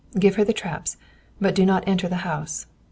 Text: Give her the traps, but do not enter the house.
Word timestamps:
Give 0.17 0.33
her 0.37 0.43
the 0.43 0.51
traps, 0.51 0.97
but 1.39 1.53
do 1.53 1.63
not 1.63 1.87
enter 1.87 2.07
the 2.09 2.15
house. 2.25 2.65